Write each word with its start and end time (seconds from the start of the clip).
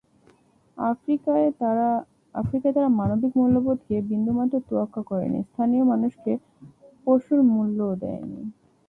আফ্রিকায় 0.77 1.47
তারা 2.73 2.87
মানবিক 2.99 3.31
মূল্যবোধকে 3.39 3.95
বিন্দুমাত্র 4.09 4.55
তোয়াক্কা 4.67 5.01
করেনি, 5.09 5.39
স্থানীয় 5.43 5.83
মানুষকে 5.91 6.31
পশুর 7.07 7.39
মূল্যও 7.51 7.93
দেয়নি। 8.01 8.41